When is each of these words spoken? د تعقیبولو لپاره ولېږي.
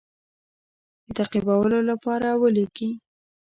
د 1.05 1.07
تعقیبولو 1.17 1.79
لپاره 1.89 2.29
ولېږي. 2.41 2.89